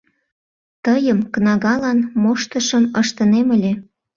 —Тыйым 0.85 1.19
кнагалан 1.33 1.99
моштышым 2.21 2.85
ыштынем 3.01 3.47
ыле. 3.55 3.71